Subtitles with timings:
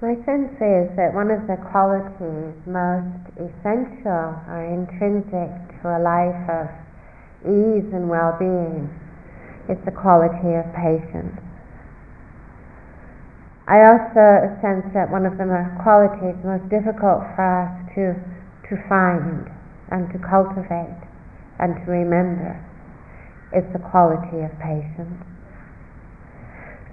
[0.00, 6.40] My sense is that one of the qualities most essential or intrinsic to a life
[6.48, 6.72] of
[7.44, 8.88] ease and well-being
[9.68, 11.36] is the quality of patience.
[13.68, 15.44] I also sense that one of the
[15.84, 18.16] qualities most difficult for us to,
[18.72, 19.52] to find
[19.92, 20.96] and to cultivate
[21.60, 22.56] and to remember
[23.52, 25.20] is the quality of patience.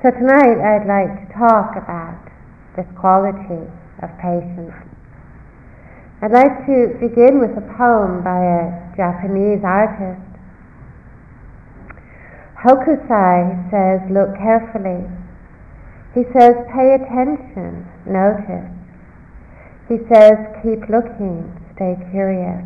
[0.03, 2.35] So tonight I'd like to talk about
[2.77, 3.65] this quality
[4.05, 4.77] of patience.
[6.21, 10.21] I'd like to begin with a poem by a Japanese artist.
[12.61, 15.05] Hokusai says, look carefully.
[16.13, 18.69] He says, pay attention, notice.
[19.89, 22.65] He says, keep looking, stay curious.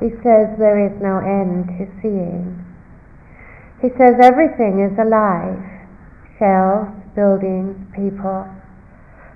[0.00, 2.64] He says, there is no end to seeing.
[3.80, 5.78] He says, everything is alive
[6.38, 8.46] shells, buildings, people,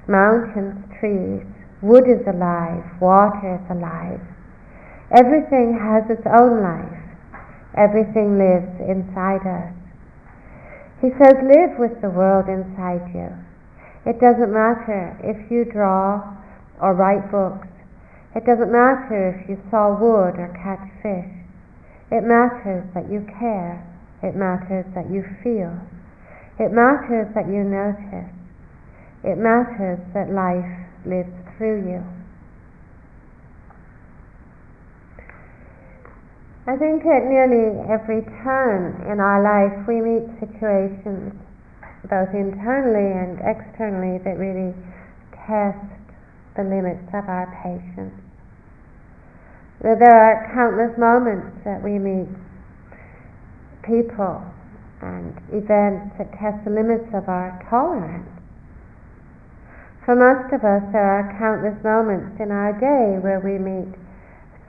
[0.09, 1.43] mountains, trees,
[1.83, 4.21] wood is alive, water is alive.
[5.13, 6.99] Everything has its own life.
[7.77, 9.73] Everything lives inside us.
[11.01, 13.29] He says, live with the world inside you.
[14.05, 16.23] It doesn't matter if you draw
[16.81, 17.69] or write books.
[18.35, 21.31] It doesn't matter if you saw wood or catch fish.
[22.11, 23.85] It matters that you care.
[24.23, 25.77] It matters that you feel.
[26.59, 28.31] It matters that you notice.
[29.25, 30.67] It matters that life
[31.07, 32.03] lives through you.
[36.67, 41.35] I think at nearly every turn in our life we meet situations,
[42.09, 44.75] both internally and externally, that really
[45.47, 45.79] test
[46.57, 48.15] the limits of our patience.
[49.83, 52.31] There are countless moments that we meet
[53.83, 54.43] people
[55.03, 58.32] and events that test the limits of our tolerance.
[60.03, 63.95] For most of us, there are countless moments in our day where we meet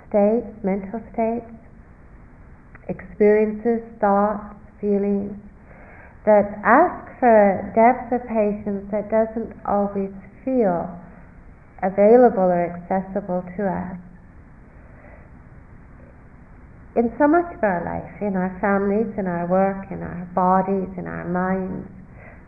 [0.05, 1.49] states, mental states,
[2.85, 5.33] experiences, thoughts, feelings
[6.29, 10.13] that ask for a depth of patience that doesn't always
[10.45, 10.85] feel
[11.81, 13.97] available or accessible to us.
[16.93, 20.93] In so much of our life, in our families, in our work, in our bodies,
[20.93, 21.89] in our minds,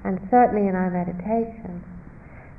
[0.06, 1.95] and certainly in our meditations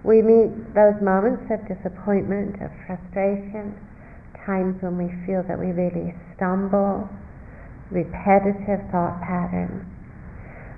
[0.07, 3.75] we meet those moments of disappointment, of frustration,
[4.47, 7.11] times when we feel that we really stumble,
[7.91, 9.83] repetitive thought patterns.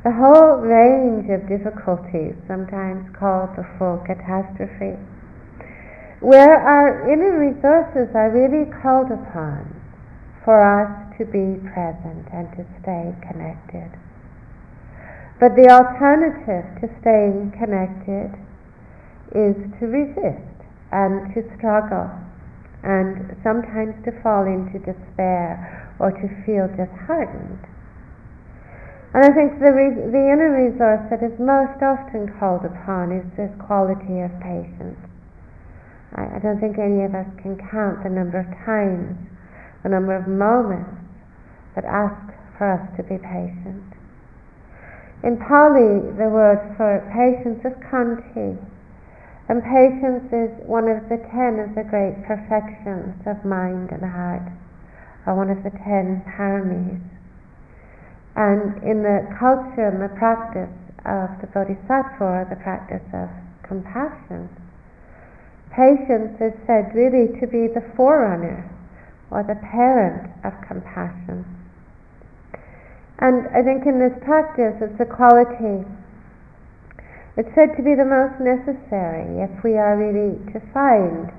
[0.09, 4.97] The whole range of difficulties, sometimes called the full catastrophe,
[6.25, 9.69] where our inner resources are really called upon
[10.49, 10.89] for us
[11.21, 13.93] to be present and to stay connected.
[15.39, 18.33] But the alternative to staying connected
[19.35, 20.57] is to resist
[20.93, 22.09] and to struggle
[22.83, 25.59] and sometimes to fall into despair
[25.99, 27.59] or to feel disheartened.
[29.15, 33.25] And I think the, re- the inner resource that is most often called upon is
[33.35, 35.01] this quality of patience.
[36.15, 39.17] I, I don't think any of us can count the number of times,
[39.83, 41.03] the number of moments
[41.75, 42.21] that ask
[42.57, 43.85] for us to be patient.
[45.25, 48.61] In Pali, the word for patience is khanti,
[49.49, 54.45] and patience is one of the ten of the great perfections of mind and heart,
[55.27, 57.01] or one of the ten paramis.
[58.37, 60.71] And in the culture and the practice
[61.09, 63.33] of the bodhisattva, the practice of
[63.65, 64.53] compassion,
[65.73, 68.69] patience is said really to be the forerunner
[69.31, 71.45] or the parent of compassion.
[73.19, 75.83] And I think in this practice, it's a quality
[77.39, 81.31] it's said to be the most necessary if we are really to find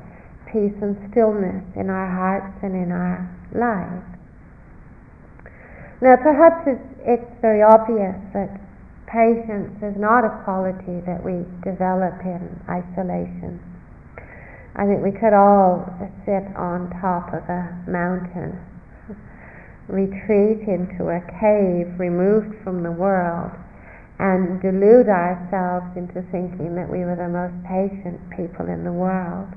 [0.48, 4.08] peace and stillness in our hearts and in our lives.
[6.00, 8.48] Now, perhaps it's, it's very obvious that
[9.12, 13.60] patience is not a quality that we develop in isolation.
[14.80, 15.84] I think we could all
[16.24, 18.56] sit on top of a mountain,
[19.92, 23.52] retreat into a cave removed from the world,
[24.20, 29.48] and delude ourselves into thinking that we were the most patient people in the world.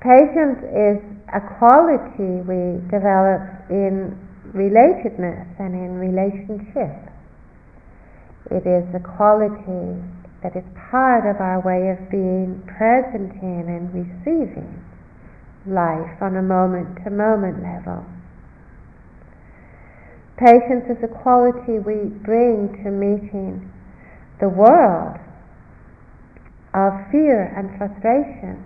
[0.00, 0.98] Patience is
[1.36, 4.16] a quality we develop in
[4.56, 6.96] relatedness and in relationship.
[8.50, 10.00] It is a quality
[10.42, 14.72] that is part of our way of being present in and receiving
[15.66, 18.06] life on a moment to moment level.
[20.38, 23.72] Patience is a quality we bring to meeting
[24.40, 25.18] the world
[26.74, 28.62] of fear and frustration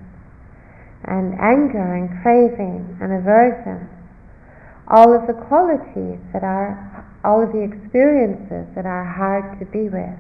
[1.04, 3.88] and anger and craving and aversion,
[4.86, 6.76] all of the qualities that are,
[7.24, 10.19] all of the experiences that are hard to be with.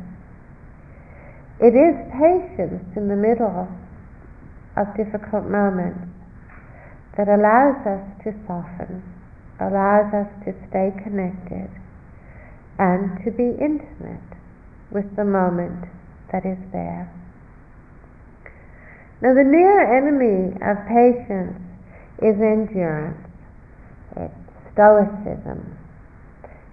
[1.60, 3.68] It is patience in the middle
[4.76, 6.08] of difficult moments
[7.18, 9.04] that allows us to soften,
[9.62, 11.70] allows us to stay connected,
[12.78, 14.34] and to be intimate
[14.90, 15.86] with the moment
[16.32, 17.06] that is there.
[19.22, 21.62] Now, the near enemy of patience
[22.18, 23.22] is endurance,
[24.16, 24.34] it's
[24.74, 25.78] stoicism,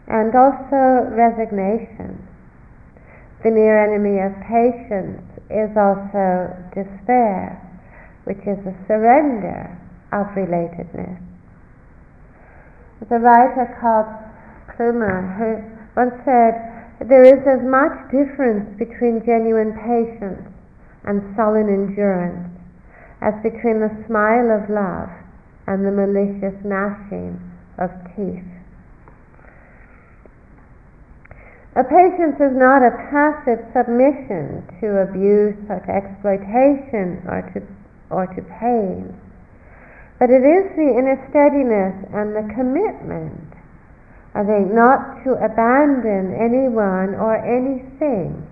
[0.08, 2.26] and also resignation.
[3.44, 7.62] The near enemy of patience is also despair,
[8.26, 9.78] which is a surrender
[10.12, 11.29] of relatedness.
[13.10, 14.06] A writer called
[14.76, 15.64] Plumer, who
[15.96, 20.46] once said, There is as much difference between genuine patience
[21.06, 22.54] and sullen endurance,
[23.22, 25.10] as between the smile of love
[25.66, 27.40] and the malicious gnashing
[27.80, 28.46] of teeth.
[31.76, 37.62] A patience is not a passive submission to abuse or to exploitation or to,
[38.10, 39.16] or to pain,
[40.20, 43.40] but it is the inner steadiness and the commitment,
[44.36, 48.44] I think, not to abandon anyone or anything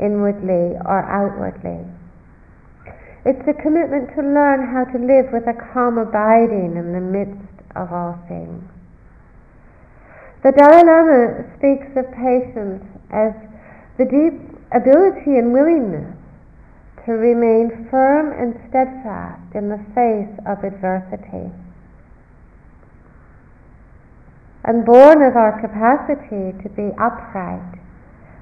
[0.00, 1.84] inwardly or outwardly.
[3.28, 7.60] It's a commitment to learn how to live with a calm abiding in the midst
[7.76, 8.64] of all things.
[10.42, 12.82] The Dalai Lama speaks of patience
[13.12, 13.30] as
[14.00, 14.40] the deep
[14.72, 16.16] ability and willingness
[17.06, 21.50] to remain firm and steadfast in the face of adversity.
[24.64, 27.82] And born of our capacity to be upright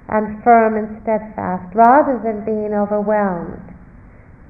[0.09, 3.73] and firm and steadfast rather than being overwhelmed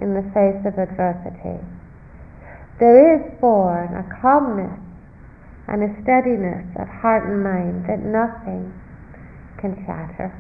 [0.01, 1.63] in the face of adversity.
[2.81, 4.81] There is born a calmness
[5.69, 8.75] and a steadiness of heart and mind that nothing
[9.61, 10.35] can shatter.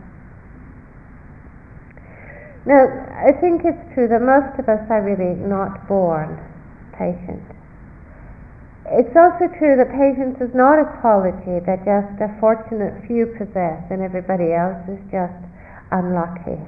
[2.71, 6.39] Now, I think it's true that most of us are really not born
[6.95, 7.43] patient.
[8.87, 13.83] It's also true that patience is not a quality that just a fortunate few possess
[13.91, 15.35] and everybody else is just
[15.91, 16.63] unlucky.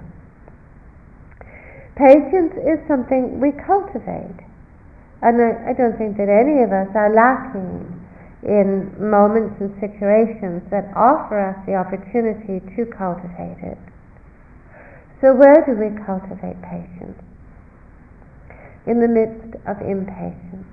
[1.95, 4.43] Patience is something we cultivate.
[5.23, 7.87] And I, I don't think that any of us are lacking
[8.43, 13.92] in moments and situations that offer us the opportunity to cultivate it.
[15.23, 17.17] So, where do we cultivate patience?
[18.91, 20.67] In the midst of impatience.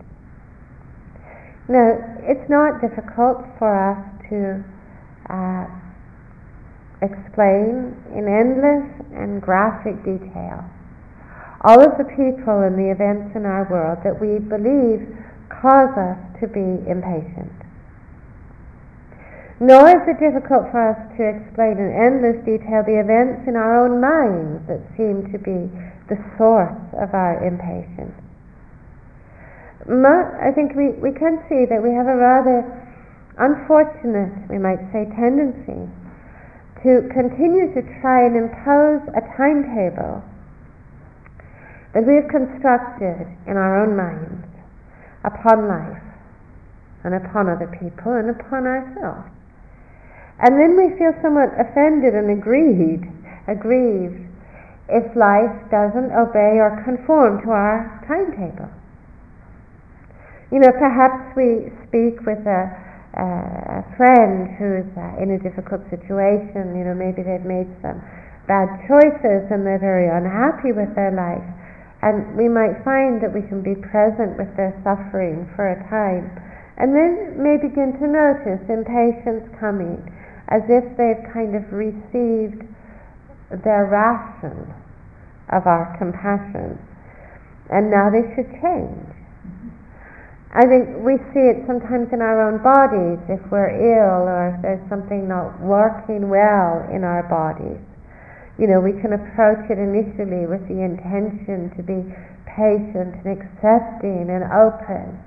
[1.69, 4.01] Now, it's not difficult for us
[4.33, 4.65] to
[5.29, 5.69] uh,
[7.05, 10.65] explain in endless and graphic detail
[11.61, 15.05] all of the people and the events in our world that we believe
[15.51, 17.68] cause us to be impatient.
[19.59, 23.83] Nor is it difficult for us to explain in endless detail the events in our
[23.83, 25.67] own minds that seem to be
[26.07, 28.15] the source of our impatience.
[29.83, 32.63] I think we, we can see that we have a rather
[33.35, 35.91] unfortunate, we might say, tendency
[36.83, 40.23] to continue to try and impose a timetable
[41.91, 44.47] that we have constructed in our own minds
[45.27, 46.03] upon life
[47.03, 49.27] and upon other people and upon ourselves.
[50.39, 53.07] And then we feel somewhat offended and aggrieved,
[53.47, 54.23] aggrieved
[54.87, 58.71] if life doesn't obey or conform to our timetable.
[60.51, 62.61] You know, perhaps we speak with a,
[63.13, 66.73] a friend who's uh, in a difficult situation.
[66.73, 68.01] You know, maybe they've made some
[68.49, 71.45] bad choices and they're very unhappy with their life.
[72.01, 76.31] And we might find that we can be present with their suffering for a time.
[76.79, 79.99] And then may begin to notice impatience coming,
[80.49, 82.65] as if they've kind of received
[83.63, 84.73] their ration
[85.53, 86.77] of our compassion.
[87.69, 89.09] And now they should change.
[90.49, 94.57] I think we see it sometimes in our own bodies if we're ill or if
[94.65, 97.77] there's something not working well in our bodies.
[98.57, 102.01] You know, we can approach it initially with the intention to be
[102.49, 105.21] patient and accepting and open.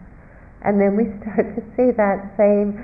[0.67, 2.75] And then we start to see that same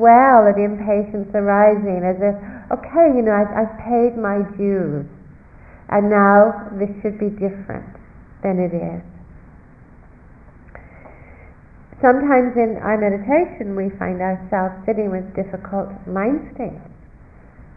[0.00, 2.36] swell of impatience arising as if,
[2.72, 5.04] okay, you know, I've, I've paid my dues.
[5.92, 8.00] And now this should be different
[8.40, 9.04] than it is.
[12.00, 16.88] Sometimes in our meditation, we find ourselves sitting with difficult mind states,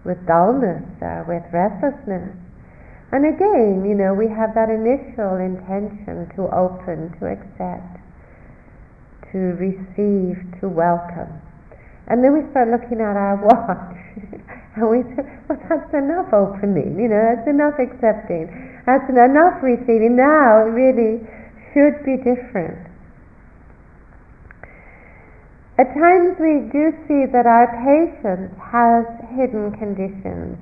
[0.07, 2.31] with dullness, or with restlessness.
[3.11, 7.99] And again, you know, we have that initial intention to open, to accept,
[9.35, 11.42] to receive, to welcome.
[12.07, 13.95] And then we start looking at our watch
[14.75, 18.51] and we say, well, that's enough opening, you know, that's enough accepting,
[18.85, 20.19] that's enough receiving.
[20.19, 21.23] Now it really
[21.71, 22.91] should be different.
[25.79, 29.07] At times we do see that our patience has
[29.39, 30.59] hidden conditions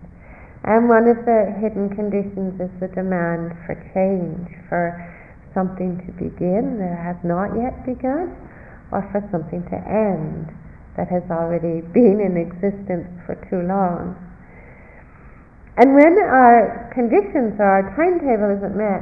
[0.63, 4.93] and one of the hidden conditions is the demand for change, for
[5.57, 8.37] something to begin that has not yet begun,
[8.93, 10.53] or for something to end
[10.97, 14.15] that has already been in existence for too long.
[15.77, 19.01] And when our conditions or our timetable isn't met,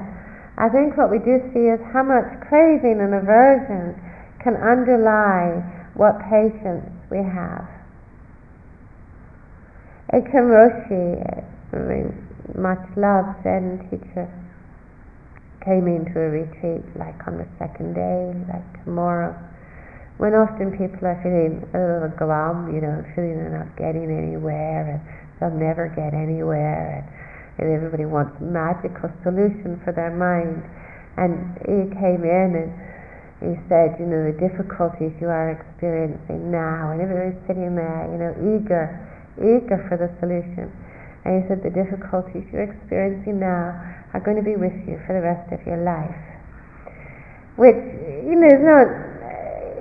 [0.59, 3.95] I think what we do see is how much craving and aversion
[4.43, 5.63] can underlie
[5.95, 7.65] what patience we have.
[10.13, 11.21] Aitken Roshi,
[12.57, 14.27] much loved Zen teacher,
[15.63, 19.35] came into a retreat like on the second day, like tomorrow,
[20.19, 24.99] when often people are feeling a little glum, you know, feeling they're not getting anywhere
[24.99, 24.99] and
[25.39, 27.07] they'll never get anywhere and,
[27.63, 30.59] and everybody wants magical solution for their mind.
[31.15, 32.71] And he came in and
[33.39, 38.19] he said, you know, the difficulties you are experiencing now, and everybody's sitting there, you
[38.19, 38.99] know, eager
[39.39, 40.67] eager for the solution.
[41.23, 43.75] And he said, the difficulties you're experiencing now
[44.11, 46.15] are going to be with you for the rest of your life.
[47.59, 47.75] Which,
[48.23, 48.87] you know, is not,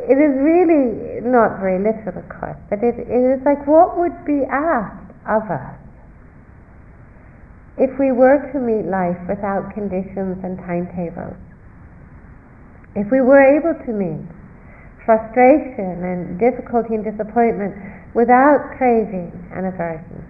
[0.09, 4.25] it is really not very literal, of course, but it, it is like what would
[4.25, 5.77] be asked of us
[7.77, 11.39] if we were to meet life without conditions and timetables.
[12.97, 14.27] If we were able to meet
[15.05, 17.73] frustration and difficulty and disappointment
[18.15, 20.21] without craving and aversion.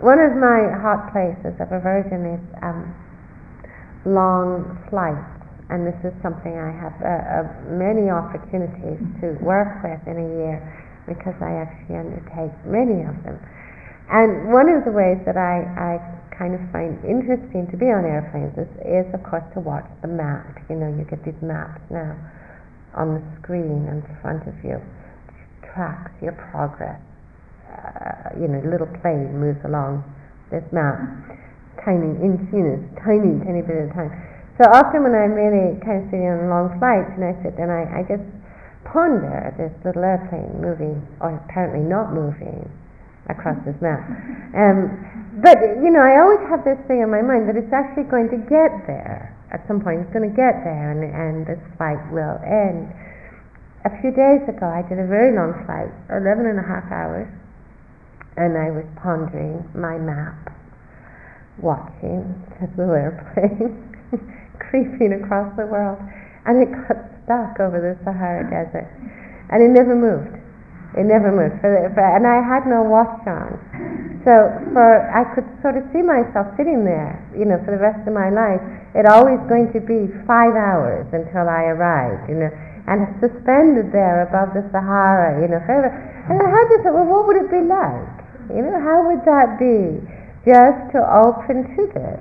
[0.00, 2.94] One of my hot places of aversion is um,
[4.06, 5.39] long flights,
[5.70, 7.46] and this is something I have uh, uh,
[7.78, 10.58] many opportunities to work with in a year
[11.06, 13.38] because I actually undertake many of them.
[14.10, 15.92] And one of the ways that I, I
[16.34, 20.10] kind of find interesting to be on airplanes is, is, of course, to watch the
[20.10, 20.58] map.
[20.66, 22.18] You know, you get these maps now
[22.98, 24.82] on the screen in front of you
[25.74, 26.98] tracks your progress.
[27.70, 30.02] Uh, you know, little plane moves along
[30.50, 30.98] this map,
[31.86, 34.10] tiny units, tiny, tiny bit at a time.
[34.60, 37.72] So often when I'm really kind of sitting on long flights and I sit and
[37.72, 38.28] I, I just
[38.84, 42.68] ponder this little airplane moving, or apparently not moving,
[43.32, 44.04] across this map.
[44.52, 48.04] Um, but, you know, I always have this thing in my mind that it's actually
[48.04, 49.32] going to get there.
[49.48, 52.92] At some point it's going to get there and, and this flight will end
[53.84, 57.32] a few days ago, I did a very long flight, 11 and a half hours,
[58.36, 60.52] and I was pondering my map,
[61.56, 62.28] watching
[62.60, 63.89] this little airplane
[64.70, 65.98] creeping across the world,
[66.46, 66.96] and it got
[67.26, 68.88] stuck over the Sahara Desert,
[69.50, 70.38] and it never moved.
[70.96, 73.58] It never moved, for the, for, and I had no watch on.
[74.26, 78.02] So for I could sort of see myself sitting there, you know, for the rest
[78.06, 78.60] of my life.
[78.94, 82.50] It always going to be five hours until I arrived, you know
[82.90, 85.94] and suspended there above the Sahara, you know, forever.
[86.26, 88.18] And I had to think, well, what would it be like?
[88.50, 90.02] You know, how would that be
[90.42, 92.18] just to open to this?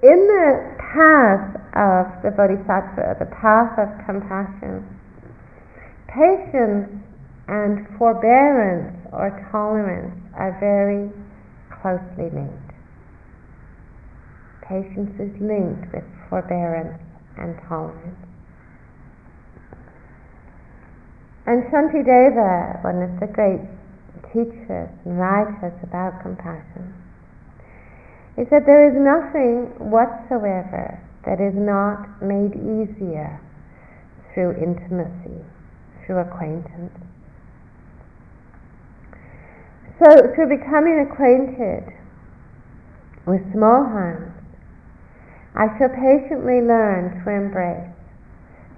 [0.00, 4.86] In the path of the Bodhisattva, the path of compassion,
[6.06, 7.02] patience
[7.48, 11.10] and forbearance or tolerance are very
[11.82, 12.72] closely linked.
[14.62, 17.02] Patience is linked with forbearance
[17.36, 18.22] and tolerance.
[21.46, 23.66] And Shantideva, one of the great
[24.30, 26.94] teachers and writers about compassion,
[28.38, 33.42] he said there is nothing whatsoever that is not made easier
[34.32, 35.42] through intimacy,
[36.06, 36.94] through acquaintance.
[39.98, 41.82] So, through becoming acquainted
[43.26, 44.30] with small harms,
[45.56, 47.90] I shall patiently learn to embrace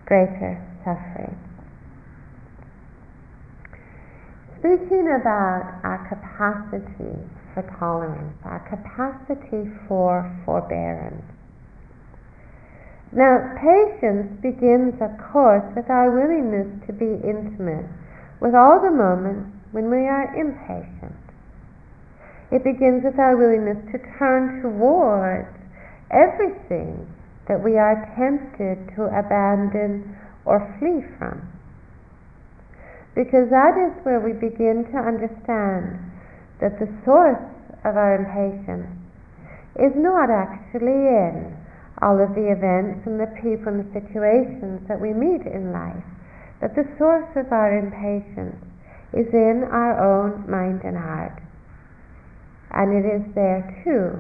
[0.07, 1.37] greater suffering.
[4.57, 11.25] Speaking about our capacity for tolerance, our capacity for forbearance.
[13.13, 17.91] Now, patience begins, of course, with our willingness to be intimate
[18.41, 21.19] with all the moments when we are impatient.
[22.51, 25.55] It begins with our willingness to turn towards
[26.11, 27.07] everything
[27.47, 31.47] that we are tempted to abandon or flee from.
[33.15, 35.99] Because that is where we begin to understand
[36.61, 37.41] that the source
[37.85, 38.93] of our impatience
[39.81, 41.57] is not actually in
[42.05, 46.05] all of the events and the people and the situations that we meet in life,
[46.61, 48.57] that the source of our impatience
[49.13, 51.41] is in our own mind and heart.
[52.73, 54.17] And it is there too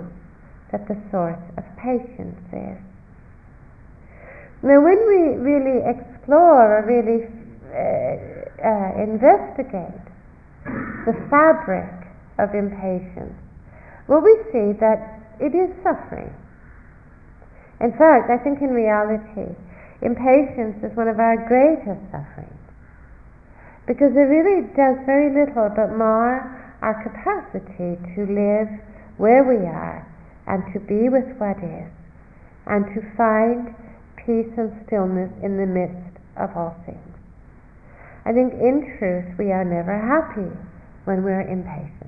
[0.73, 2.79] that the source of patience is.
[4.63, 7.25] Now, when we really explore or really
[7.71, 8.17] uh,
[8.61, 10.05] uh, investigate
[11.07, 12.00] the fabric
[12.41, 13.37] of impatience,
[14.09, 16.33] well, we see that it is suffering.
[17.81, 19.53] In fact, I think in reality,
[20.03, 22.61] impatience is one of our greatest sufferings
[23.87, 26.47] because it really does very little but mar
[26.81, 28.69] our capacity to live
[29.19, 30.07] where we are
[30.47, 31.91] and to be with what is
[32.67, 33.75] and to find
[34.17, 37.11] peace and stillness in the midst of all things.
[38.25, 40.49] I think in truth we are never happy
[41.05, 42.00] when we're impatient.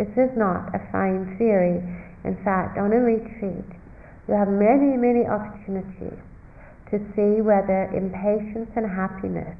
[0.00, 1.76] This is not a fine theory.
[2.24, 3.68] In fact, on a retreat,
[4.26, 6.16] you have many, many opportunities
[6.88, 9.58] to see whether impatience and happiness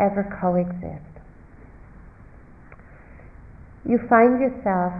[0.00, 1.06] ever coexist.
[3.86, 4.92] You find yourself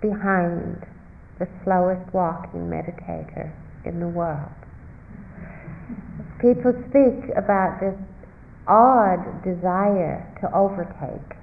[0.00, 0.86] behind
[1.40, 3.50] the slowest walking meditator
[3.84, 4.54] in the world.
[6.38, 7.98] People speak about this
[8.68, 11.34] odd desire to overtake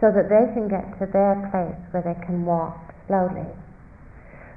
[0.00, 3.46] so that they can get to their place where they can walk slowly.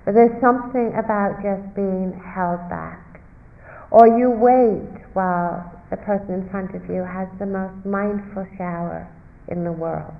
[0.05, 3.21] But there's something about just being held back.
[3.91, 9.07] Or you wait while the person in front of you has the most mindful shower
[9.47, 10.15] in the world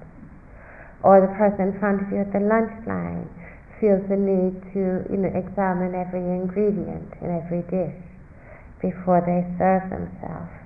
[1.04, 3.28] or the person in front of you at the lunch line
[3.80, 8.00] feels the need to you know, examine every ingredient in every dish
[8.80, 10.63] before they serve themselves.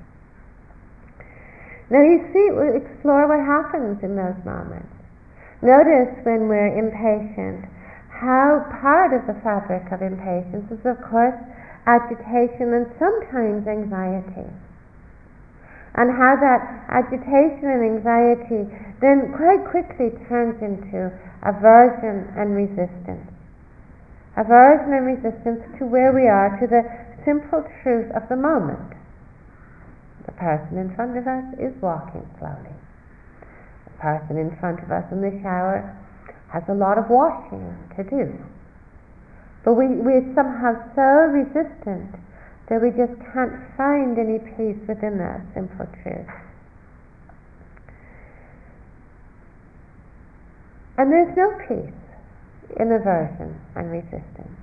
[1.90, 4.92] Now you see, we explore what happens in those moments.
[5.62, 7.66] Notice when we're impatient,
[8.12, 11.38] how part of the fabric of impatience is, of course,
[11.88, 14.52] agitation and sometimes anxiety
[15.98, 16.62] and how that
[16.94, 18.70] agitation and anxiety
[19.02, 21.10] then quite quickly turns into
[21.42, 23.26] aversion and resistance.
[24.38, 26.86] Aversion and resistance to where we are, to the
[27.26, 28.94] simple truth of the moment.
[30.28, 32.76] The person in front of us is walking slowly.
[33.88, 35.98] The person in front of us in the shower
[36.54, 38.36] has a lot of washing to do.
[39.64, 42.16] But we, we're somehow so resistant
[42.70, 46.28] that we just can't find any peace within that simple truth.
[50.98, 52.00] And there's no peace
[52.80, 54.60] in aversion and resistance.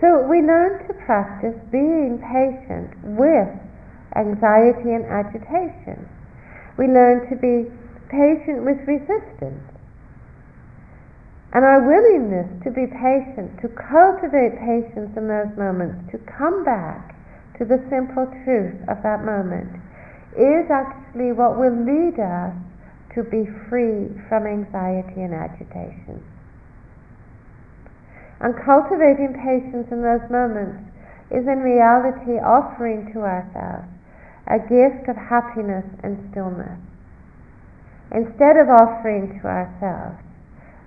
[0.00, 3.50] So we learn to practice being patient with
[4.16, 6.08] anxiety and agitation.
[6.76, 7.68] We learn to be
[8.08, 9.64] patient with resistance.
[11.52, 17.12] And our willingness to be patient, to cultivate patience in those moments, to come back
[17.60, 19.68] to the simple truth of that moment,
[20.32, 22.56] is actually what will lead us
[23.12, 26.24] to be free from anxiety and agitation.
[28.40, 30.88] And cultivating patience in those moments
[31.30, 33.91] is in reality offering to ourselves
[34.52, 36.76] a gift of happiness and stillness.
[38.12, 40.20] Instead of offering to ourselves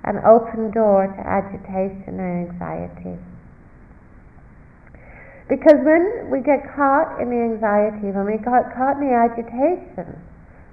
[0.06, 3.18] an open door to agitation and anxiety.
[5.50, 10.22] Because when we get caught in the anxiety, when we get caught in the agitation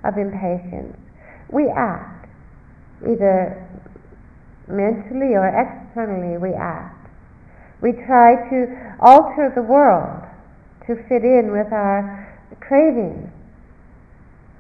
[0.05, 0.97] of impatience,
[1.49, 2.29] we act.
[3.01, 3.57] Either
[4.69, 7.09] mentally or externally, we act.
[7.81, 10.25] We try to alter the world
[10.87, 12.22] to fit in with our
[12.69, 13.31] cravings.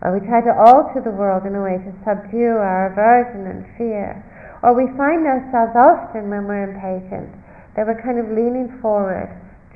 [0.02, 3.62] Or we try to alter the world in a way to subdue our aversion and
[3.78, 4.18] fear.
[4.62, 7.30] Or we find ourselves often when we're impatient
[7.74, 9.30] that we're kind of leaning forward,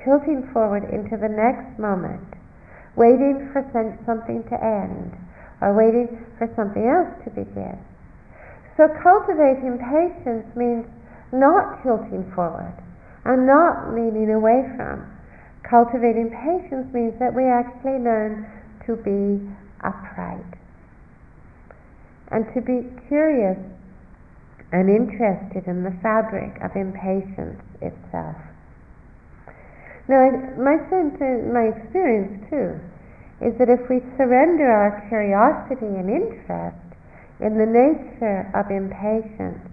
[0.05, 2.27] tilting forward into the next moment,
[2.95, 3.63] waiting for
[4.05, 5.15] something to end,
[5.63, 7.79] or waiting for something else to begin.
[8.77, 10.85] So cultivating patience means
[11.33, 12.77] not tilting forward
[13.25, 15.16] and not leaning away from.
[15.69, 18.47] Cultivating patience means that we actually learn
[18.87, 19.43] to be
[19.83, 20.47] upright
[22.31, 23.59] and to be curious
[24.71, 28.39] and interested in the fabric of impatience itself.
[30.07, 31.19] Now, my sense,
[31.51, 32.79] my experience too,
[33.43, 36.79] is that if we surrender our curiosity and interest
[37.43, 39.67] in the nature of impatience,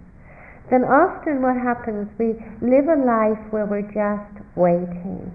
[0.70, 5.30] then often what happens, we live a life where we're just waiting.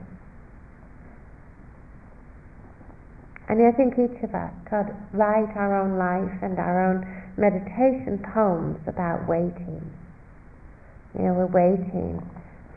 [3.50, 7.02] And I think each of us could write our own life and our own
[7.34, 9.82] meditation poems about waiting.
[11.18, 12.22] You know, we're waiting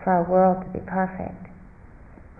[0.02, 1.52] for our world to be perfect.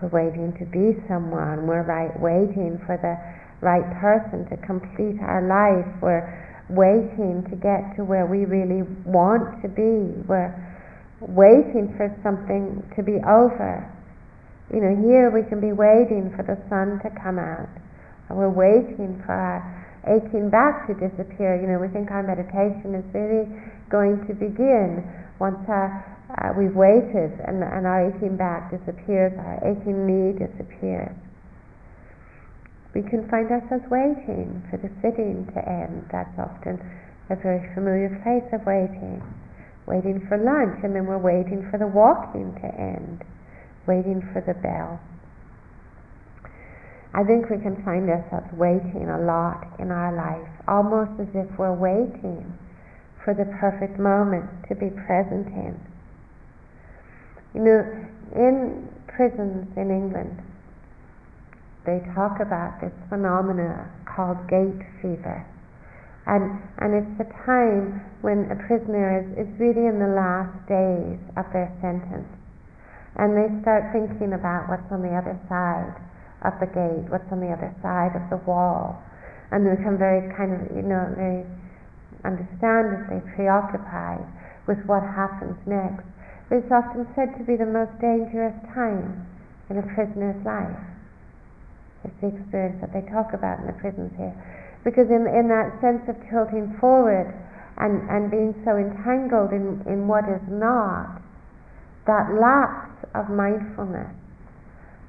[0.01, 1.69] We're waiting to be someone.
[1.69, 3.21] We're right, waiting for the
[3.61, 5.85] right person to complete our life.
[6.01, 6.25] We're
[6.73, 10.09] waiting to get to where we really want to be.
[10.25, 10.57] We're
[11.21, 13.85] waiting for something to be over.
[14.73, 17.69] You know, here we can be waiting for the sun to come out.
[18.33, 19.61] We're waiting for our
[20.09, 21.55] aching back to disappear.
[21.55, 23.47] You know, we think our meditation is really
[23.87, 25.05] going to begin
[25.39, 26.01] once our,
[26.33, 31.15] uh, we've waited and, and our aching back disappears, our aching knee disappears.
[32.93, 36.05] We can find ourselves waiting for the sitting to end.
[36.11, 36.77] That's often
[37.29, 39.21] a very familiar place of waiting.
[39.87, 43.25] Waiting for lunch, and then we're waiting for the walking to end,
[43.87, 45.01] waiting for the bell.
[47.13, 51.45] I think we can find ourselves waiting a lot in our life, almost as if
[51.61, 52.41] we're waiting
[53.23, 55.77] for the perfect moment to be present in.
[57.53, 57.81] You know,
[58.33, 60.41] in prisons in England,
[61.85, 65.45] they talk about this phenomena called gate fever.
[66.25, 71.21] And, and it's the time when a prisoner is, is really in the last days
[71.37, 72.31] of their sentence.
[73.21, 75.93] And they start thinking about what's on the other side
[76.43, 78.99] of the gate, what's on the other side of the wall.
[79.51, 81.47] And they become very kind of, you know, very
[82.23, 84.23] understandably preoccupied
[84.67, 86.07] with what happens next.
[86.51, 89.25] It's often said to be the most dangerous time
[89.69, 90.79] in a prisoner's life.
[92.03, 94.35] It's the experience that they talk about in the prisons here.
[94.83, 97.31] Because in, in that sense of tilting forward
[97.79, 101.23] and, and being so entangled in, in what is not,
[102.05, 104.11] that lapse of mindfulness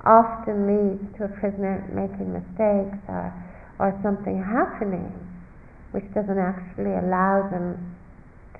[0.06, 3.32] often leads to a prisoner making mistakes or,
[3.80, 5.12] or something happening
[5.94, 7.78] which doesn't actually allow them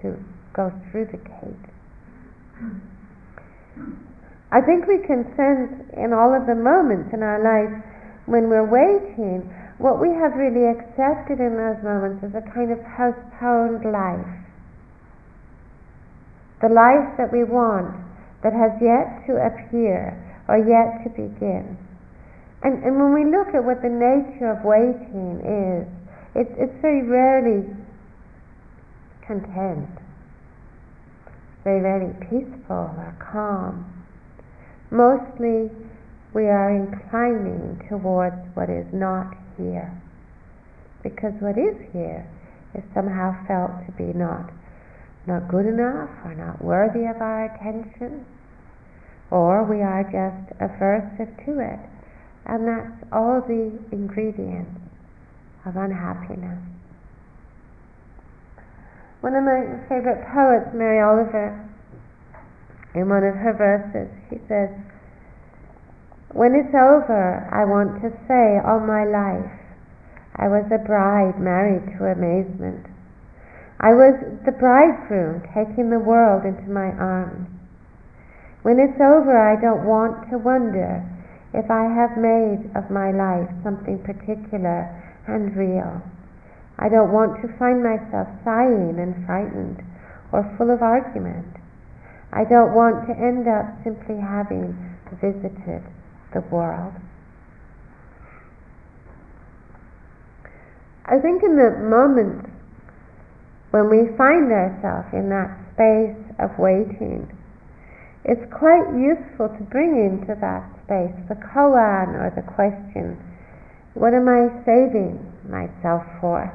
[0.00, 0.14] to
[0.54, 1.66] go through the gate.
[4.54, 7.74] I think we can sense in all of the moments in our life
[8.30, 9.50] when we're waiting,
[9.82, 14.30] what we have really accepted in those moments is a kind of postponed life.
[16.62, 17.98] The life that we want
[18.46, 20.14] that has yet to appear
[20.48, 21.78] or yet to begin.
[22.62, 25.84] And, and when we look at what the nature of waiting is,
[26.34, 27.68] it's, it's very rarely
[29.26, 29.88] content,
[31.62, 33.84] very rarely peaceful or calm.
[34.90, 35.70] Mostly
[36.34, 39.92] we are inclining towards what is not here.
[41.02, 42.26] Because what is here
[42.74, 44.50] is somehow felt to be not,
[45.26, 48.24] not good enough or not worthy of our attention
[49.34, 51.82] or we are just aversive to it.
[52.46, 54.78] And that's all the ingredients
[55.66, 56.62] of unhappiness.
[59.26, 61.50] One of my favorite poets, Mary Oliver,
[62.94, 64.70] in one of her verses, she says,
[66.30, 69.50] When it's over, I want to say all my life,
[70.36, 72.86] I was a bride married to amazement.
[73.80, 74.14] I was
[74.46, 77.53] the bridegroom taking the world into my arms.
[78.64, 81.04] When it's over, I don't want to wonder
[81.52, 84.88] if I have made of my life something particular
[85.28, 86.00] and real.
[86.80, 89.84] I don't want to find myself sighing and frightened
[90.32, 91.60] or full of argument.
[92.32, 94.72] I don't want to end up simply having
[95.20, 95.84] visited
[96.32, 96.94] the world.
[101.04, 102.48] I think in the moment
[103.72, 107.28] when we find ourselves in that space of waiting,
[108.24, 113.16] it's quite useful to bring into that space the koan or the question
[113.94, 116.50] what am I saving myself for?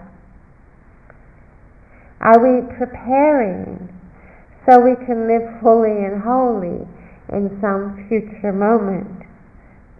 [2.20, 3.88] Are we preparing
[4.68, 6.84] so we can live fully and wholly
[7.32, 9.24] in some future moment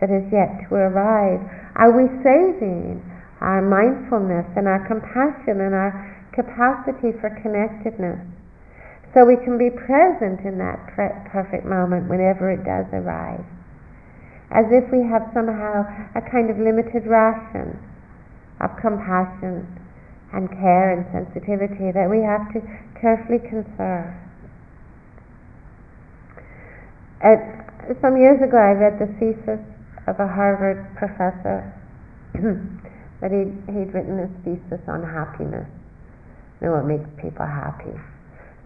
[0.02, 1.40] that is yet to arrive?
[1.80, 3.00] Are we saving
[3.40, 5.96] our mindfulness and our compassion and our
[6.36, 8.20] capacity for connectedness
[9.14, 10.78] so we can be present in that
[11.32, 13.46] perfect moment whenever it does arrive.
[14.52, 17.78] As if we have somehow a kind of limited ration
[18.62, 19.66] of compassion
[20.34, 22.62] and care and sensitivity that we have to
[23.02, 24.14] carefully conserve.
[27.22, 29.60] At, some years ago, I read the thesis
[30.08, 31.66] of a Harvard professor
[33.22, 35.68] that he'd, he'd written his thesis on happiness,
[36.62, 37.98] know, what makes people happy.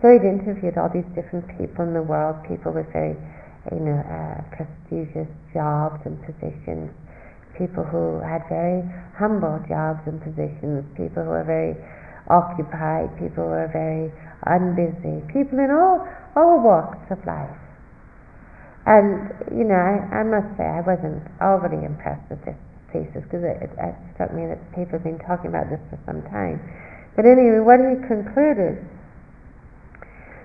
[0.03, 3.15] So he'd interviewed all these different people in the world, people with very,
[3.71, 6.91] you know, uh, prestigious jobs and positions,
[7.55, 8.83] people who had very
[9.15, 11.79] humble jobs and positions, people who were very
[12.27, 14.11] occupied, people who were very
[14.43, 16.03] unbusy, people in all,
[16.35, 17.55] all walks of life.
[18.83, 22.59] And, you know, I, I must say I wasn't overly impressed with this
[22.91, 25.95] thesis because it, it, it struck me that people have been talking about this for
[26.03, 26.59] some time.
[27.15, 28.83] But anyway, what he concluded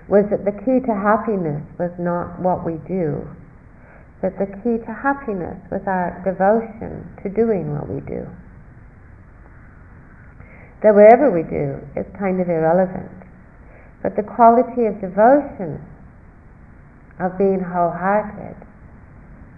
[0.08, 3.28] was that the key to happiness was not what we do,
[4.24, 8.24] that the key to happiness was our devotion to doing what we do.
[10.82, 13.12] That whatever we do is kind of irrelevant,
[14.02, 15.76] but the quality of devotion,
[17.20, 18.56] of being wholehearted,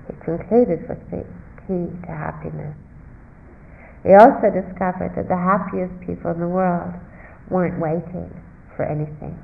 [0.09, 1.23] he concluded was the
[1.69, 2.75] key to happiness.
[4.03, 6.95] He also discovered that the happiest people in the world
[7.51, 8.33] weren't waiting
[8.75, 9.39] for anything.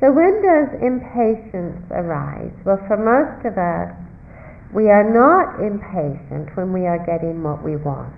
[0.00, 2.54] So when does impatience arise?
[2.62, 3.90] Well, for most of us,
[4.70, 8.14] we are not impatient when we are getting what we want.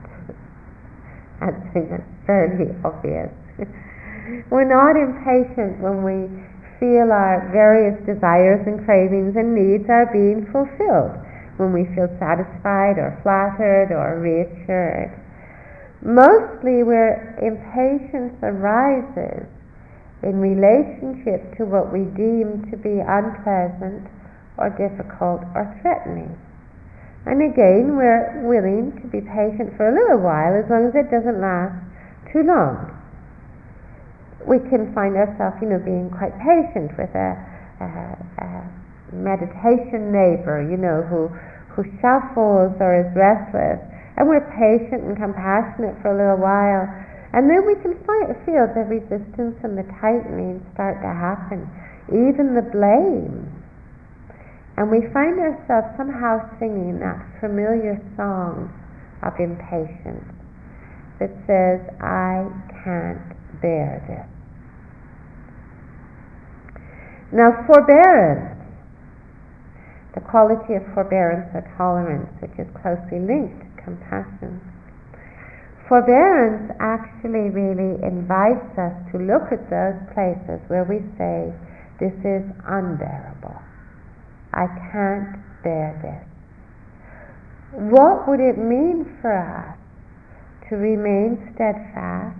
[1.41, 3.33] I think that's fairly obvious.
[4.53, 6.29] We're not impatient when we
[6.77, 11.17] feel our various desires and cravings and needs are being fulfilled,
[11.57, 15.17] when we feel satisfied or flattered or reassured.
[16.05, 19.49] Mostly where impatience arises
[20.23, 24.05] in relationship to what we deem to be unpleasant
[24.61, 26.37] or difficult or threatening.
[27.25, 31.09] And again, we're willing to be patient for a little while as long as it
[31.13, 31.77] doesn't last
[32.33, 32.97] too long.
[34.49, 37.37] We can find ourselves, you know, being quite patient with a,
[37.81, 37.89] a,
[38.41, 38.49] a
[39.13, 41.29] meditation neighbor, you know, who,
[41.77, 43.81] who shuffles or is restless.
[44.17, 46.89] And we're patient and compassionate for a little while
[47.33, 47.95] and then we can
[48.45, 51.63] feel the resistance and the tightening start to happen,
[52.11, 53.47] even the blame.
[54.77, 58.73] And we find ourselves somehow singing that familiar song
[59.23, 60.27] of impatience
[61.21, 62.49] that says, I
[62.83, 63.21] can't
[63.61, 64.27] bear this.
[67.31, 68.59] Now, forbearance,
[70.15, 74.59] the quality of forbearance or tolerance, which is closely linked to compassion,
[75.91, 81.51] Forbearance actually really invites us to look at those places where we say,
[81.99, 83.59] This is unbearable.
[84.55, 85.35] I can't
[85.67, 86.23] bear this.
[87.91, 89.75] What would it mean for us
[90.69, 92.39] to remain steadfast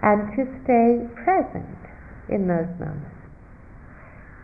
[0.00, 1.76] and to stay present
[2.32, 3.20] in those moments?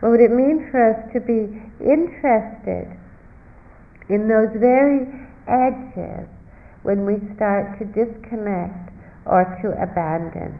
[0.01, 1.49] What would it mean for us to be
[1.81, 2.93] interested
[4.07, 5.09] in those very
[5.49, 6.29] edges
[6.89, 8.89] when we start to disconnect
[9.29, 10.57] or to abandon?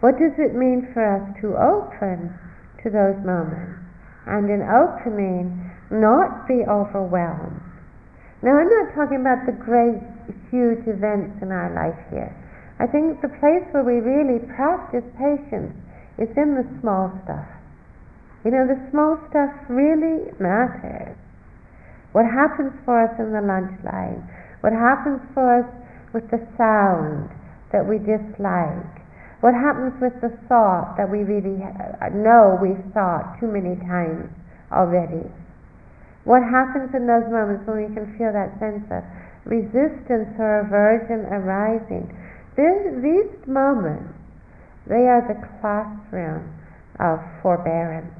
[0.00, 2.32] What does it mean for us to open
[2.80, 3.84] to those moments
[4.24, 5.52] and in opening
[5.92, 7.60] not be overwhelmed?
[8.40, 10.00] Now, I'm not talking about the great,
[10.48, 12.32] huge events in our life here.
[12.80, 15.76] I think the place where we really practice patience
[16.16, 17.44] is in the small stuff.
[18.48, 21.20] You know, the small stuff really matters.
[22.16, 24.24] What happens for us in the lunch line?
[24.60, 25.68] What happens for us
[26.12, 27.30] with the sound
[27.72, 29.00] that we dislike?
[29.40, 31.64] What happens with the thought that we really
[32.12, 34.28] know we've thought too many times
[34.70, 35.24] already?
[36.24, 39.00] What happens in those moments when we can feel that sense of
[39.48, 42.12] resistance or aversion arising?
[42.54, 44.12] These moments,
[44.86, 46.52] they are the classroom
[47.00, 48.12] of forbearance.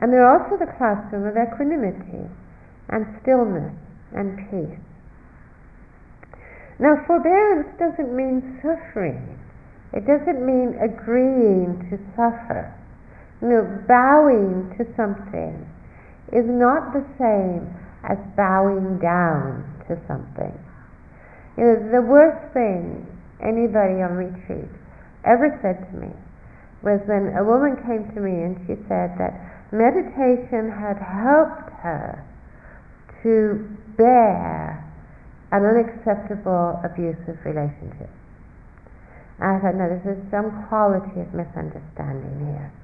[0.00, 2.26] And they're also the classroom of equanimity
[2.90, 3.72] and stillness
[4.10, 4.83] and peace.
[6.78, 9.38] Now, forbearance doesn't mean suffering.
[9.92, 12.74] It doesn't mean agreeing to suffer.
[13.40, 15.70] You know, bowing to something
[16.32, 17.70] is not the same
[18.02, 20.52] as bowing down to something.
[21.56, 23.06] You know, the worst thing
[23.40, 24.70] anybody on retreat
[25.24, 26.10] ever said to me
[26.82, 29.32] was when a woman came to me and she said that
[29.72, 32.24] meditation had helped her
[33.22, 33.62] to
[33.96, 34.84] bear
[35.54, 38.10] an unacceptable abusive relationship.
[39.38, 42.74] I thought, no, this is some quality of misunderstanding here.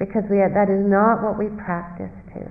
[0.00, 2.48] Because we are, that is not what we practice to.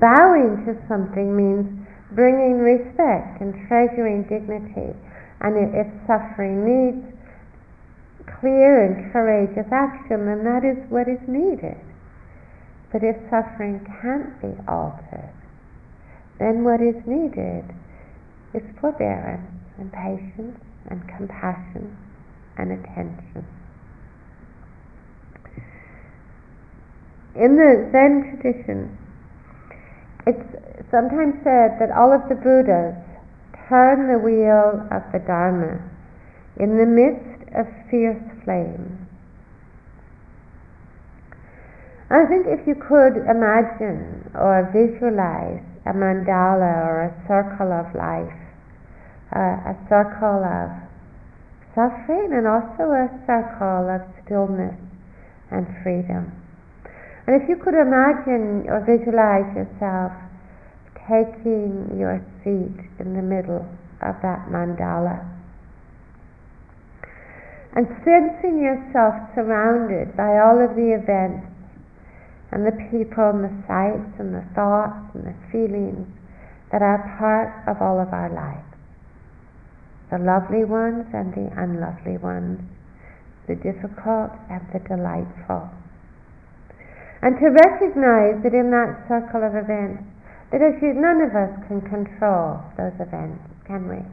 [0.00, 1.68] Bowing to something means
[2.16, 4.96] bringing respect and treasuring dignity.
[5.40, 7.04] And if suffering needs
[8.40, 11.80] clear and courageous action, then that is what is needed.
[12.92, 15.32] But if suffering can't be altered,
[16.38, 17.64] then what is needed
[18.54, 20.58] is forbearance and patience
[20.90, 21.96] and compassion
[22.56, 23.44] and attention.
[27.34, 28.96] In the Zen tradition,
[30.26, 32.96] It's sometimes said that all of the Buddhas
[33.68, 35.80] turn the wheel of the Dharma
[36.56, 39.06] in the midst of fierce flame.
[42.10, 48.43] I think if you could imagine or visualize a mandala or a circle of life,
[49.34, 50.70] uh, a circle of
[51.74, 54.78] suffering and also a circle of stillness
[55.50, 56.30] and freedom.
[57.26, 60.12] And if you could imagine or visualize yourself
[61.08, 63.66] taking your seat in the middle
[64.00, 65.34] of that mandala
[67.74, 71.46] and sensing yourself surrounded by all of the events
[72.52, 76.06] and the people and the sights and the thoughts and the feelings
[76.70, 78.73] that are part of all of our lives.
[80.10, 82.60] The lovely ones and the unlovely ones,
[83.48, 85.70] the difficult and the delightful.
[87.24, 90.04] And to recognize that in that circle of events,
[90.52, 94.04] that actually none of us can control those events, can we?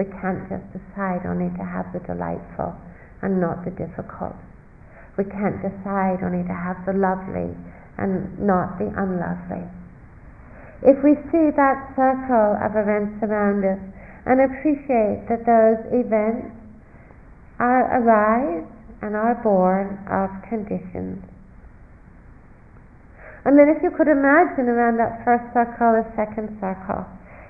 [0.00, 2.72] We can't just decide only to have the delightful
[3.20, 4.34] and not the difficult.
[5.20, 7.52] We can't decide only to have the lovely
[8.00, 9.68] and not the unlovely.
[10.82, 13.78] If we see that circle of events around us
[14.26, 16.54] and appreciate that those events
[17.58, 18.66] are arise
[19.02, 21.18] and are born of conditions.
[23.44, 27.02] And then if you could imagine around that first circle a second circle,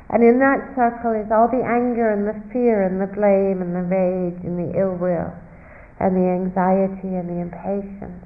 [0.09, 3.77] and in that circle is all the anger and the fear and the blame and
[3.77, 5.33] the rage and the ill will
[6.01, 8.25] and the anxiety and the impatience,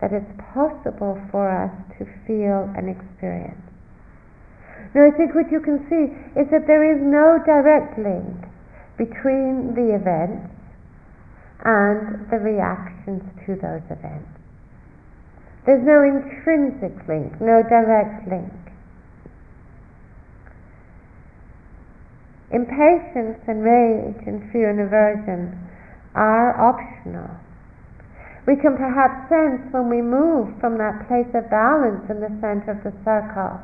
[0.00, 3.67] that it's possible for us to feel and experience.
[4.94, 6.08] Now, I think what you can see
[6.40, 8.48] is that there is no direct link
[8.96, 10.48] between the events
[11.64, 14.32] and the reactions to those events.
[15.66, 18.52] There's no intrinsic link, no direct link.
[22.50, 25.52] Impatience and rage and fear and aversion
[26.14, 27.28] are optional.
[28.46, 32.72] We can perhaps sense when we move from that place of balance in the center
[32.72, 33.60] of the circle.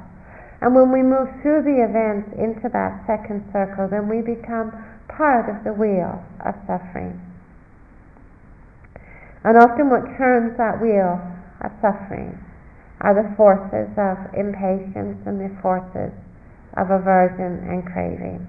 [0.64, 4.72] And when we move through the events into that second circle, then we become
[5.12, 7.20] part of the wheel of suffering.
[9.44, 11.20] And often what turns that wheel
[11.60, 12.40] of suffering
[13.04, 16.16] are the forces of impatience and the forces
[16.80, 18.48] of aversion and craving.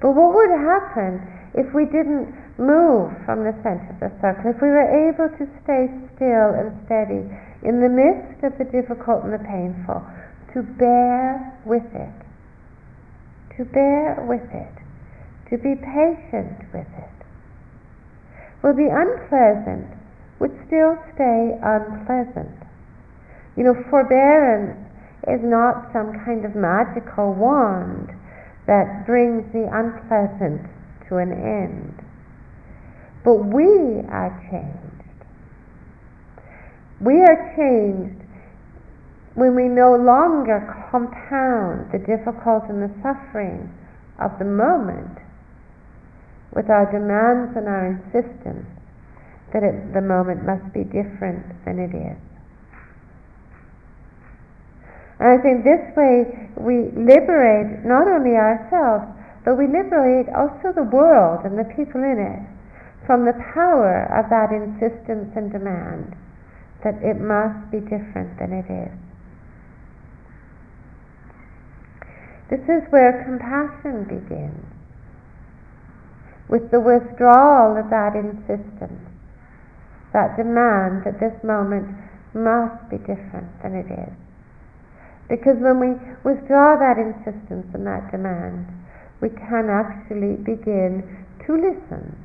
[0.00, 1.20] But what would happen
[1.52, 5.44] if we didn't move from the center of the circle, if we were able to
[5.68, 7.28] stay still and steady
[7.60, 10.00] in the midst of the difficult and the painful,
[10.54, 14.74] to bear with it, to bear with it,
[15.50, 17.18] to be patient with it,
[18.62, 19.86] well, the unpleasant
[20.40, 22.58] would still stay unpleasant.
[23.56, 24.78] You know, forbearance
[25.28, 28.10] is not some kind of magical wand
[28.66, 30.62] that brings the unpleasant
[31.08, 31.94] to an end.
[33.24, 35.24] But we are changed.
[37.00, 38.27] We are changed
[39.38, 40.58] when we no longer
[40.90, 43.70] compound the difficult and the suffering
[44.18, 45.14] of the moment
[46.50, 48.66] with our demands and our insistence
[49.54, 52.18] that it, the moment must be different than it is.
[55.22, 59.06] And I think this way we liberate not only ourselves,
[59.46, 62.42] but we liberate also the world and the people in it
[63.06, 66.18] from the power of that insistence and demand
[66.82, 69.07] that it must be different than it is.
[72.50, 74.64] This is where compassion begins,
[76.48, 79.04] with the withdrawal of that insistence,
[80.12, 81.92] that demand that this moment
[82.32, 84.14] must be different than it is.
[85.28, 85.92] Because when we
[86.24, 88.66] withdraw that insistence and that demand,
[89.20, 91.04] we can actually begin
[91.44, 92.16] to listen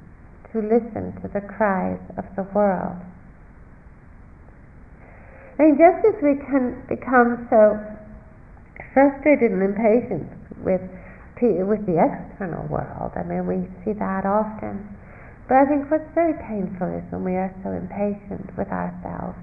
[0.54, 2.96] to listen to the cries of the world.
[5.58, 7.82] And just as we can become so
[8.94, 10.30] frustrated and impatient
[10.64, 10.82] with
[11.44, 14.80] with the external world, I mean, we see that often.
[15.52, 19.36] But I think what's very painful is when we are so impatient with ourselves,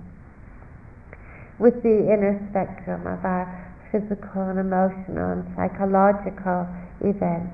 [1.60, 3.44] with the inner spectrum of our
[3.92, 6.64] physical and emotional and psychological
[7.04, 7.52] events,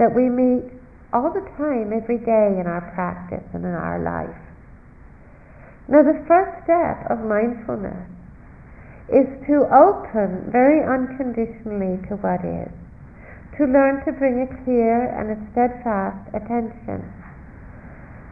[0.00, 0.64] that we meet
[1.12, 4.40] all the time, every day in our practice and in our life.
[5.92, 8.08] Now, the first step of mindfulness
[9.08, 12.72] is to open very unconditionally to what is,
[13.56, 17.00] to learn to bring a clear and a steadfast attention.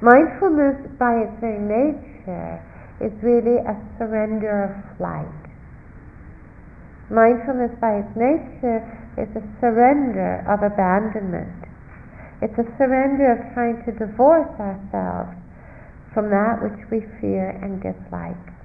[0.05, 2.61] Mindfulness, by its very nature,
[3.01, 5.41] is really a surrender of flight.
[7.09, 8.85] Mindfulness by its nature
[9.17, 11.57] is a surrender of abandonment.
[12.43, 15.33] It's a surrender of trying to divorce ourselves
[16.13, 18.56] from that which we fear and dislike.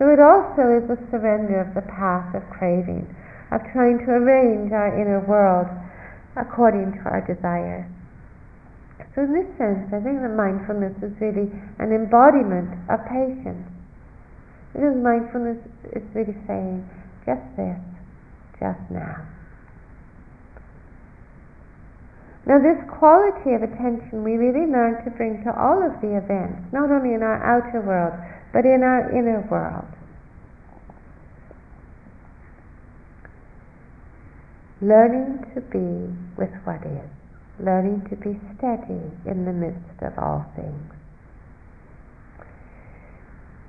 [0.00, 3.04] So it also is a surrender of the path of craving,
[3.52, 5.68] of trying to arrange our inner world
[6.40, 7.84] according to our desire.
[9.12, 13.68] So in this sense, I think that mindfulness is really an embodiment of patience.
[14.72, 15.60] Because mindfulness
[15.92, 16.80] is really saying,
[17.28, 17.76] just this,
[18.56, 19.20] just now.
[22.48, 26.72] Now, this quality of attention we really learn to bring to all of the events,
[26.72, 28.16] not only in our outer world,
[28.52, 29.86] but in our inner world.
[34.82, 36.08] Learning to be
[36.40, 37.10] with what is,
[37.60, 40.92] learning to be steady in the midst of all things.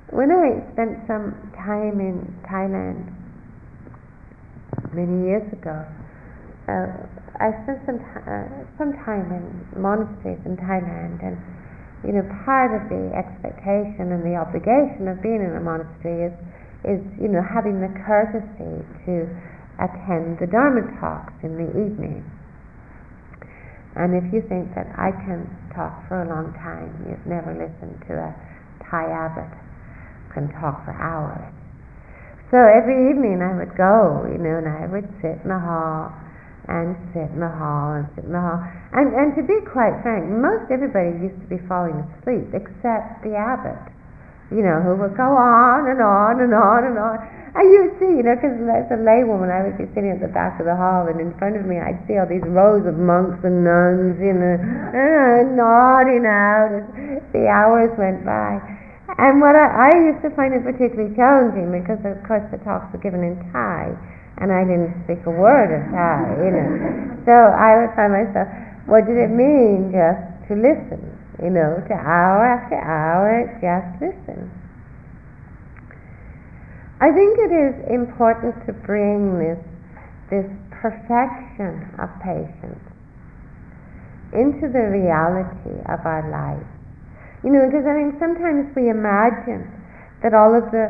[0.09, 3.11] When I spent some time in Thailand
[4.93, 5.86] many years ago,
[6.67, 7.07] uh,
[7.39, 11.36] I spent some, t- uh, some time in monasteries in Thailand, and
[12.04, 16.36] you know, part of the expectation and the obligation of being in a monastery is,
[16.86, 19.30] is you know, having the courtesy to
[19.78, 22.26] attend the Dharma talks in the evening.
[23.95, 25.45] And if you think that I can
[25.76, 28.32] talk for a long time, you've never listened to a
[28.88, 29.52] Thai abbot
[30.34, 31.52] can talk for hours.
[32.52, 36.12] So every evening I would go, you know, and I would sit in the hall
[36.72, 38.63] and sit in the hall and sit in the hall.
[38.95, 43.36] And, and to be quite frank, most everybody used to be falling asleep except the
[43.36, 43.80] abbot,
[44.47, 47.19] you know, who would go on and on and on and on.
[47.51, 50.24] And you would see, you know, because as a laywoman, I would be sitting at
[50.24, 52.88] the back of the hall, and in front of me, I'd see all these rows
[52.88, 56.88] of monks and nuns, you know, uh, nodding out as
[57.36, 58.55] the hours went by.
[59.19, 62.88] And what I, I used to find it particularly challenging because, of course, the talks
[62.95, 63.91] were given in Thai
[64.38, 66.69] and I didn't speak a word of Thai, you know.
[67.25, 68.47] So I would find myself,
[68.88, 71.01] what did it mean just to listen,
[71.41, 74.49] you know, to hour after hour, just listen.
[77.01, 79.57] I think it is important to bring this,
[80.29, 82.82] this perfection of patience
[84.34, 86.67] into the reality of our life.
[87.43, 89.65] You know, because I mean, sometimes we imagine
[90.22, 90.86] that all of the,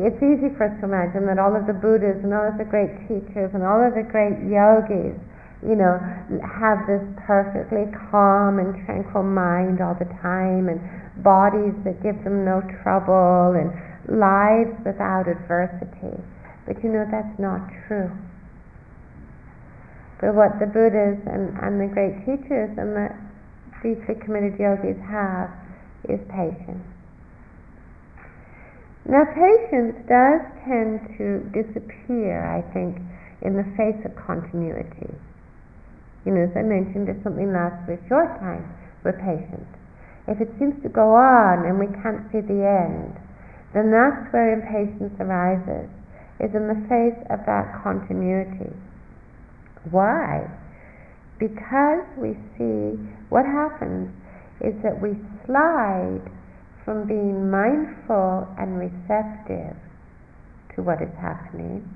[0.00, 2.64] it's easy for us to imagine that all of the Buddhas and all of the
[2.64, 5.12] great teachers and all of the great yogis,
[5.60, 6.00] you know,
[6.40, 10.80] have this perfectly calm and tranquil mind all the time and
[11.20, 13.68] bodies that give them no trouble and
[14.08, 16.16] lives without adversity.
[16.64, 18.08] But you know, that's not true.
[20.16, 23.12] But what the Buddhas and, and the great teachers and the
[23.84, 25.52] deeply committed yogis have
[26.08, 26.91] is patience
[29.04, 33.02] now, patience does tend to disappear, I think,
[33.42, 35.10] in the face of continuity.
[36.22, 38.62] You know, as I mentioned, if something lasts for a short time,
[39.02, 39.66] we're patient.
[40.30, 43.18] If it seems to go on and we can't see the end,
[43.74, 45.90] then that's where impatience arises,
[46.38, 48.70] is in the face of that continuity.
[49.90, 50.46] Why?
[51.42, 53.02] Because we see
[53.34, 54.14] what happens
[54.62, 56.22] is that we slide
[56.84, 59.76] from being mindful and receptive
[60.74, 61.86] to what is happening,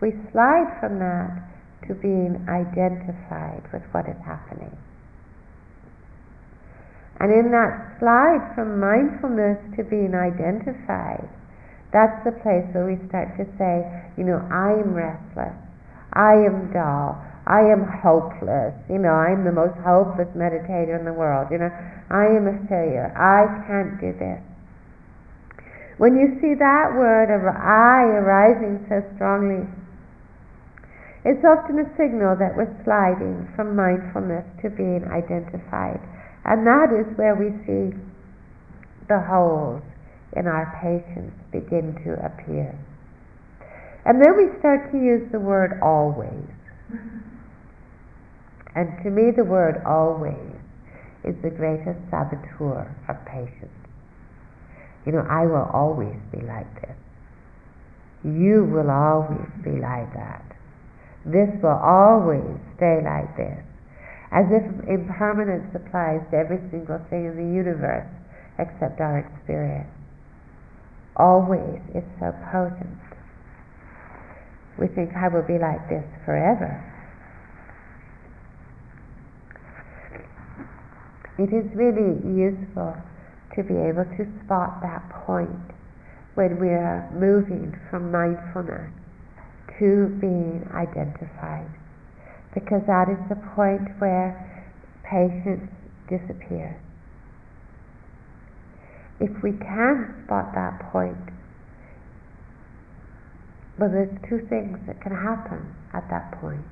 [0.00, 1.44] we slide from that
[1.88, 4.72] to being identified with what is happening.
[7.20, 11.28] And in that slide from mindfulness to being identified,
[11.92, 13.86] that's the place where we start to say,
[14.18, 15.54] you know, I am restless,
[16.12, 18.72] I am dull, I am hopeless.
[18.88, 21.52] You know, I'm the most hopeless meditator in the world.
[21.52, 21.72] You know,
[22.08, 23.12] I am a failure.
[23.12, 24.40] I can't do this.
[26.00, 29.68] When you see that word of I arising so strongly,
[31.24, 36.00] it's often a signal that we're sliding from mindfulness to being identified.
[36.44, 37.96] And that is where we see
[39.08, 39.80] the holes
[40.36, 42.76] in our patience begin to appear.
[44.04, 46.44] And then we start to use the word always.
[48.74, 50.58] And to me, the word always
[51.22, 53.72] is the greatest saboteur of patience.
[55.06, 56.96] You know, I will always be like this.
[58.24, 60.42] You will always be like that.
[61.24, 63.62] This will always stay like this.
[64.32, 68.08] As if impermanence applies to every single thing in the universe
[68.58, 69.92] except our experience.
[71.16, 72.98] Always is so potent.
[74.78, 76.93] We think I will be like this forever.
[81.38, 82.94] It is really useful
[83.56, 85.74] to be able to spot that point
[86.34, 88.90] when we are moving from mindfulness
[89.78, 91.70] to being identified.
[92.54, 94.34] Because that is the point where
[95.02, 95.70] patience
[96.08, 96.78] disappears.
[99.20, 101.34] If we can spot that point,
[103.78, 106.62] well, there's two things that can happen at that point.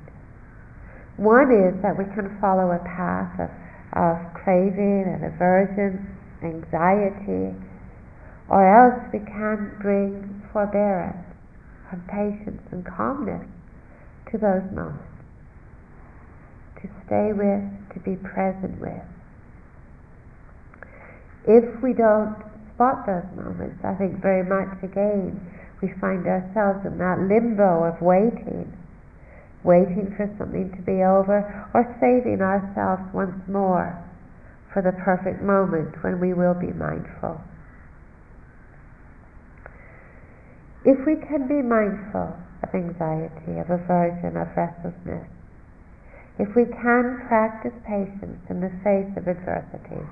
[1.16, 3.50] One is that we can follow a path of,
[3.92, 7.54] of craving and aversion, anxiety,
[8.48, 11.26] or else we can bring forbearance
[11.90, 13.46] and patience and calmness
[14.30, 15.04] to those moments.
[16.82, 17.64] To stay with,
[17.94, 19.06] to be present with.
[21.46, 22.34] If we don't
[22.74, 25.38] spot those moments, I think very much again
[25.82, 28.70] we find ourselves in that limbo of waiting,
[29.64, 33.94] waiting for something to be over, or saving ourselves once more
[34.72, 37.40] for the perfect moment when we will be mindful.
[40.84, 45.28] If we can be mindful of anxiety, of aversion, of restlessness,
[46.38, 50.02] if we can practice patience in the face of adversity,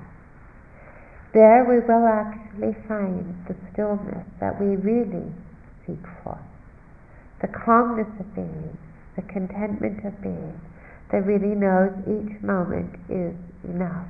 [1.33, 5.31] there we will actually find the stillness that we really
[5.87, 6.39] seek for.
[7.41, 8.77] The calmness of being,
[9.21, 10.59] the contentment of being,
[11.11, 14.07] that really knows each moment is enough.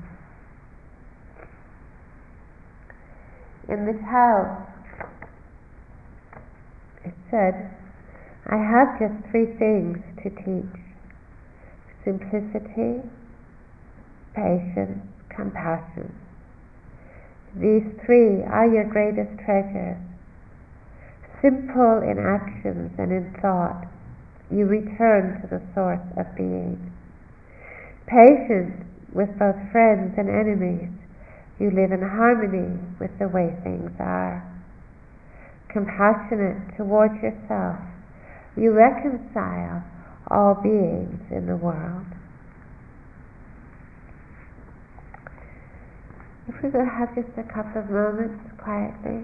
[3.70, 4.68] In the Tao,
[7.06, 7.72] it said,
[8.48, 10.76] I have just three things to teach
[12.04, 13.02] simplicity,
[14.36, 16.14] patience, compassion.
[17.56, 19.98] These three are your greatest treasures
[21.42, 23.86] simple in actions and in thought,
[24.52, 26.92] you return to the source of being.
[28.06, 28.84] Patient
[29.14, 30.92] with both friends and enemies,
[31.60, 34.44] you live in harmony with the way things are.
[35.72, 37.80] Compassionate towards yourself,
[38.58, 39.84] you reconcile
[40.30, 42.06] all beings in the world.
[46.48, 49.24] If we could have just a couple of moments quietly.